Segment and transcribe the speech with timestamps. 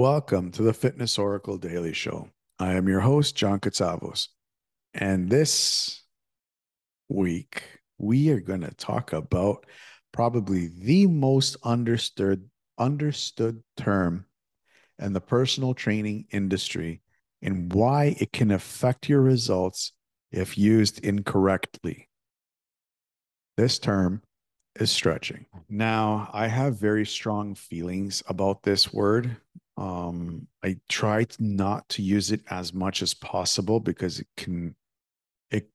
[0.00, 2.30] Welcome to the Fitness Oracle Daily Show.
[2.58, 4.28] I am your host, John Katsavos.
[4.94, 6.02] And this
[7.10, 7.62] week,
[7.98, 9.66] we are going to talk about
[10.10, 14.24] probably the most understood understood term
[14.98, 17.02] in the personal training industry
[17.42, 19.92] and why it can affect your results
[20.32, 22.08] if used incorrectly.
[23.58, 24.22] This term
[24.76, 25.44] is stretching.
[25.68, 29.36] Now, I have very strong feelings about this word
[29.80, 34.76] um, I try not to use it as much as possible because it can
[35.50, 35.70] it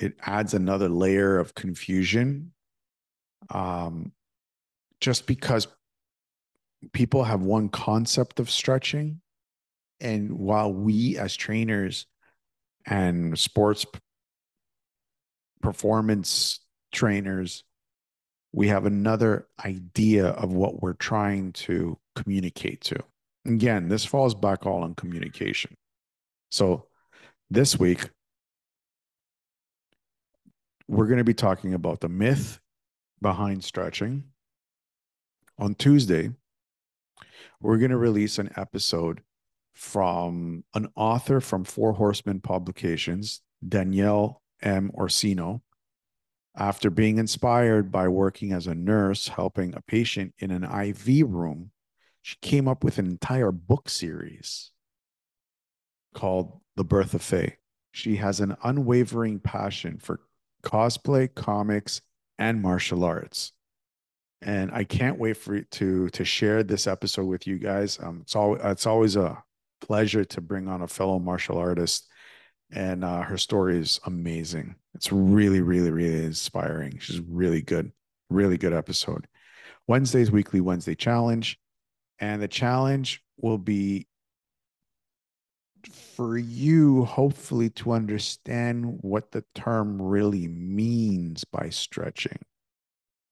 [0.00, 2.52] it adds another layer of confusion.
[3.48, 4.10] Um,
[5.00, 5.68] just because
[6.92, 9.20] people have one concept of stretching,
[10.00, 12.06] and while we as trainers
[12.84, 13.86] and sports
[15.62, 16.60] performance
[16.92, 17.64] trainers
[18.52, 22.96] we have another idea of what we're trying to communicate to
[23.46, 25.76] Again, this falls back all on communication.
[26.50, 26.86] So
[27.48, 28.10] this week,
[30.88, 32.58] we're going to be talking about the myth
[33.22, 34.24] behind stretching.
[35.58, 36.30] On Tuesday,
[37.60, 39.22] we're going to release an episode
[39.74, 44.90] from an author from Four Horsemen Publications, Danielle M.
[44.94, 45.62] Orsino.
[46.56, 51.70] After being inspired by working as a nurse helping a patient in an IV room
[52.26, 54.72] she came up with an entire book series
[56.12, 57.56] called The Birth of Fae.
[57.92, 60.18] She has an unwavering passion for
[60.64, 62.00] cosplay, comics,
[62.36, 63.52] and martial arts.
[64.42, 67.96] And I can't wait for to to share this episode with you guys.
[68.02, 69.40] Um, it's all it's always a
[69.80, 72.08] pleasure to bring on a fellow martial artist,
[72.72, 74.74] and uh, her story is amazing.
[74.96, 76.98] It's really, really, really inspiring.
[76.98, 77.92] She's really good,
[78.30, 79.28] really good episode.
[79.86, 81.60] Wednesday's weekly Wednesday challenge.
[82.18, 84.06] And the challenge will be
[86.14, 92.38] for you, hopefully, to understand what the term really means by stretching.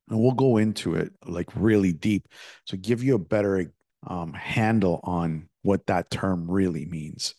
[0.09, 2.29] And we'll go into it like really deep
[2.67, 3.73] to give you a better
[4.07, 7.35] um, handle on what that term really means.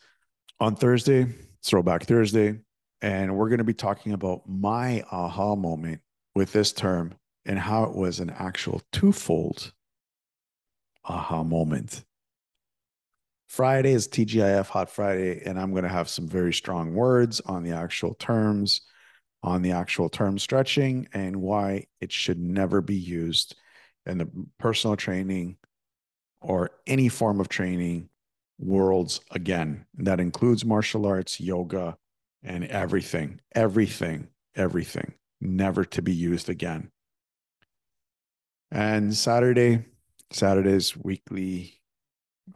[0.59, 1.27] On Thursday,
[1.63, 2.59] Throwback Thursday,
[3.01, 6.01] and we're going to be talking about my aha moment
[6.33, 7.13] with this term
[7.45, 9.71] and how it was an actual twofold
[11.05, 12.03] aha moment.
[13.47, 17.63] Friday is TGIF Hot Friday, and I'm going to have some very strong words on
[17.63, 18.81] the actual terms,
[19.43, 23.55] on the actual term stretching, and why it should never be used
[24.05, 24.29] in the
[24.59, 25.57] personal training
[26.41, 28.09] or any form of training
[28.59, 29.85] worlds again.
[29.95, 31.97] That includes martial arts, yoga,
[32.43, 36.91] and everything, everything, everything, never to be used again.
[38.71, 39.85] And Saturday,
[40.35, 41.79] Saturday's weekly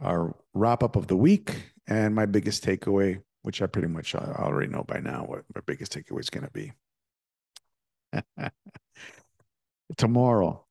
[0.02, 4.14] uh, our wrap up of the week and my biggest takeaway, which I pretty much
[4.14, 6.72] I already know by now what my biggest takeaway is going to be.
[9.96, 10.64] tomorrow,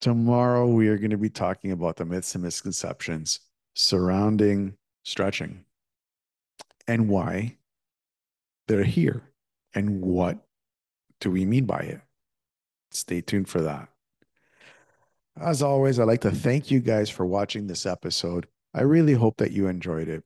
[0.00, 3.40] tomorrow we are going to be talking about the myths and misconceptions
[3.74, 5.64] surrounding stretching
[6.88, 7.56] and why
[8.66, 9.22] they're here
[9.74, 10.38] and what
[11.20, 12.00] do we mean by it.
[12.90, 13.88] Stay tuned for that.
[15.38, 18.46] As always, I'd like to thank you guys for watching this episode.
[18.72, 20.24] I really hope that you enjoyed it.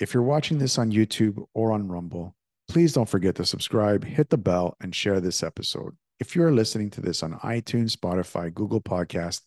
[0.00, 2.34] If you're watching this on YouTube or on Rumble,
[2.68, 5.96] please don't forget to subscribe, hit the bell, and share this episode.
[6.18, 9.42] If you are listening to this on iTunes, Spotify, Google Podcast,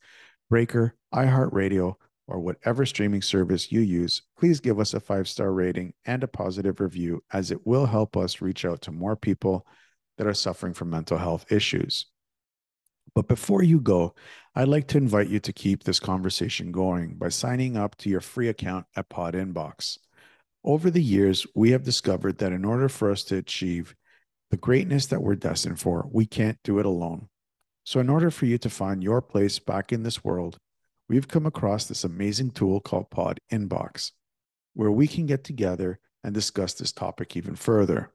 [0.49, 1.95] Breaker, iHeartRadio,
[2.27, 6.27] or whatever streaming service you use, please give us a five star rating and a
[6.27, 9.67] positive review, as it will help us reach out to more people
[10.17, 12.05] that are suffering from mental health issues.
[13.13, 14.15] But before you go,
[14.55, 18.21] I'd like to invite you to keep this conversation going by signing up to your
[18.21, 19.97] free account at PodInBox.
[20.63, 23.95] Over the years, we have discovered that in order for us to achieve
[24.49, 27.27] the greatness that we're destined for, we can't do it alone.
[27.83, 30.57] So, in order for you to find your place back in this world,
[31.09, 34.11] we've come across this amazing tool called Pod Inbox,
[34.73, 38.11] where we can get together and discuss this topic even further.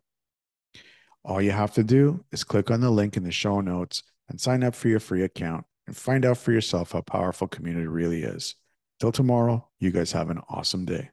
[1.24, 4.40] All you have to do is click on the link in the show notes and
[4.40, 8.22] sign up for your free account and find out for yourself how powerful community really
[8.22, 8.56] is.
[8.98, 11.10] Till tomorrow, you guys have an awesome day.